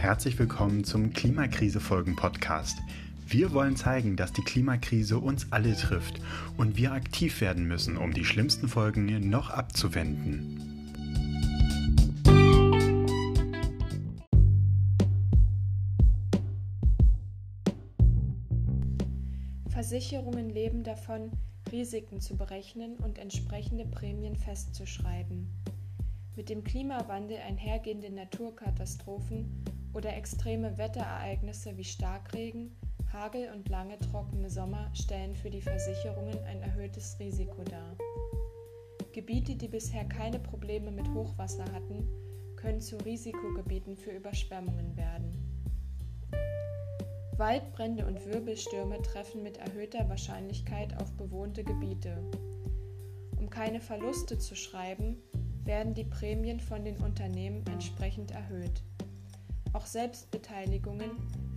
herzlich 0.00 0.38
willkommen 0.38 0.82
zum 0.82 1.12
Klimakrise-Folgen-Podcast. 1.12 2.78
Wir 3.26 3.52
wollen 3.52 3.76
zeigen, 3.76 4.16
dass 4.16 4.32
die 4.32 4.40
Klimakrise 4.40 5.18
uns 5.18 5.48
alle 5.52 5.76
trifft 5.76 6.22
und 6.56 6.78
wir 6.78 6.92
aktiv 6.92 7.42
werden 7.42 7.68
müssen, 7.68 7.98
um 7.98 8.14
die 8.14 8.24
schlimmsten 8.24 8.66
Folgen 8.66 9.28
noch 9.28 9.50
abzuwenden. 9.50 10.56
Versicherungen 19.68 20.48
leben 20.48 20.82
davon, 20.82 21.30
Risiken 21.70 22.22
zu 22.22 22.38
berechnen 22.38 22.96
und 22.96 23.18
entsprechende 23.18 23.84
Prämien 23.84 24.34
festzuschreiben. 24.34 25.46
Mit 26.36 26.48
dem 26.48 26.64
Klimawandel 26.64 27.36
einhergehende 27.46 28.10
Naturkatastrophen 28.10 29.62
oder 29.92 30.16
extreme 30.16 30.78
Wetterereignisse 30.78 31.76
wie 31.76 31.84
Starkregen, 31.84 32.76
Hagel 33.12 33.50
und 33.54 33.68
lange 33.68 33.98
trockene 33.98 34.50
Sommer 34.50 34.90
stellen 34.94 35.34
für 35.34 35.50
die 35.50 35.62
Versicherungen 35.62 36.38
ein 36.44 36.62
erhöhtes 36.62 37.18
Risiko 37.18 37.62
dar. 37.64 37.96
Gebiete, 39.12 39.56
die 39.56 39.68
bisher 39.68 40.04
keine 40.04 40.38
Probleme 40.38 40.92
mit 40.92 41.08
Hochwasser 41.12 41.64
hatten, 41.72 42.06
können 42.54 42.80
zu 42.80 42.96
Risikogebieten 42.98 43.96
für 43.96 44.12
Überschwemmungen 44.12 44.96
werden. 44.96 45.50
Waldbrände 47.36 48.06
und 48.06 48.24
Wirbelstürme 48.26 49.00
treffen 49.02 49.42
mit 49.42 49.56
erhöhter 49.56 50.08
Wahrscheinlichkeit 50.08 50.94
auf 51.00 51.10
bewohnte 51.14 51.64
Gebiete. 51.64 52.22
Um 53.38 53.48
keine 53.48 53.80
Verluste 53.80 54.38
zu 54.38 54.54
schreiben, 54.54 55.16
werden 55.64 55.94
die 55.94 56.04
Prämien 56.04 56.60
von 56.60 56.84
den 56.84 56.98
Unternehmen 56.98 57.64
entsprechend 57.66 58.30
erhöht. 58.30 58.82
Auch 59.72 59.86
Selbstbeteiligungen, 59.86 61.12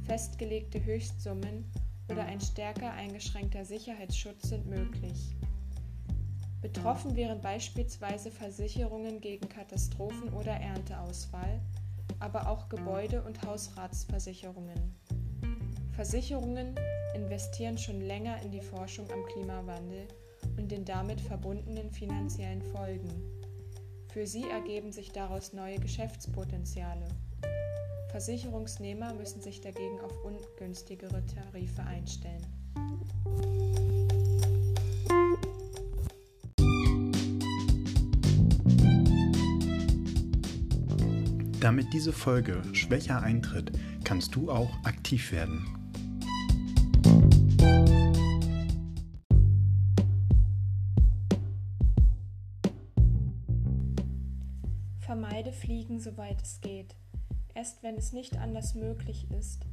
festgelegte 0.05 0.83
Höchstsummen 0.83 1.65
oder 2.09 2.25
ein 2.25 2.39
stärker 2.39 2.91
eingeschränkter 2.91 3.65
Sicherheitsschutz 3.65 4.49
sind 4.49 4.67
möglich. 4.67 5.35
Betroffen 6.61 7.15
wären 7.15 7.41
beispielsweise 7.41 8.31
Versicherungen 8.31 9.19
gegen 9.19 9.49
Katastrophen 9.49 10.31
oder 10.33 10.53
Ernteausfall, 10.53 11.59
aber 12.19 12.47
auch 12.47 12.69
Gebäude- 12.69 13.23
und 13.23 13.41
Hausratsversicherungen. 13.45 14.95
Versicherungen 15.91 16.75
investieren 17.15 17.77
schon 17.77 18.01
länger 18.01 18.41
in 18.43 18.51
die 18.51 18.61
Forschung 18.61 19.09
am 19.11 19.25
Klimawandel 19.25 20.07
und 20.57 20.71
den 20.71 20.85
damit 20.85 21.19
verbundenen 21.19 21.91
finanziellen 21.91 22.61
Folgen. 22.61 23.09
Für 24.09 24.25
sie 24.25 24.49
ergeben 24.49 24.91
sich 24.91 25.11
daraus 25.11 25.53
neue 25.53 25.79
Geschäftspotenziale. 25.79 27.07
Versicherungsnehmer 28.13 29.11
müssen 29.15 29.41
sich 29.41 29.59
dagegen 29.59 29.99
auf 30.01 30.13
ungünstigere 30.23 31.25
Tarife 31.25 31.81
einstellen. 31.81 32.45
Damit 41.59 41.91
diese 41.91 42.13
Folge 42.13 42.61
schwächer 42.73 43.19
eintritt, 43.19 43.71
kannst 44.03 44.35
du 44.35 44.51
auch 44.51 44.69
aktiv 44.83 45.31
werden. 45.31 45.65
Vermeide 54.99 55.51
Fliegen, 55.51 55.99
soweit 55.99 56.43
es 56.43 56.61
geht. 56.61 56.95
Erst 57.55 57.83
wenn 57.83 57.95
es 57.97 58.13
nicht 58.13 58.37
anders 58.37 58.73
möglich 58.73 59.29
ist, 59.31 59.65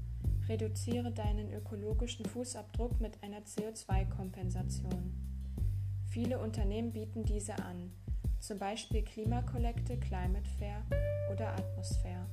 reduziere 0.48 1.12
deinen 1.12 1.51
ökologischen 1.52 2.27
Fußabdruck 2.27 3.01
mit 3.01 3.23
einer 3.23 3.41
CO2-Kompensation. 3.41 5.14
Viele 6.11 6.39
Unternehmen 6.41 6.92
bieten 6.92 7.24
diese 7.24 7.55
an, 7.55 7.92
zum 8.39 8.58
Beispiel 8.58 9.02
Klimakollekte, 9.02 9.96
Climate 9.96 10.48
Fair 10.58 10.83
oder 11.33 11.52
Atmosphäre. 11.55 12.27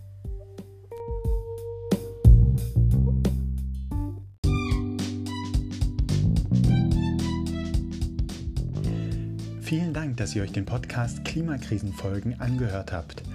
Vielen 9.61 9.93
Dank, 9.93 10.17
dass 10.17 10.35
ihr 10.35 10.43
euch 10.43 10.53
den 10.53 10.65
Podcast 10.65 11.23
Klimakrisenfolgen 11.25 12.39
angehört 12.39 12.91
habt. 12.91 13.26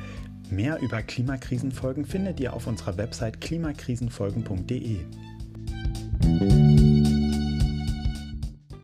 Mehr 0.53 0.79
über 0.83 1.01
Klimakrisenfolgen 1.01 2.05
findet 2.05 2.39
ihr 2.39 2.53
auf 2.53 2.67
unserer 2.67 2.99
Website 2.99 3.41
klimakrisenfolgen.de. 3.41 4.99